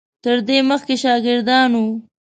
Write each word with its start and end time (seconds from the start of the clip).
تر 0.23 0.37
دې 0.47 0.57
مخکې 0.69 0.95
شاګردان 1.03 1.71
وو. 1.75 1.87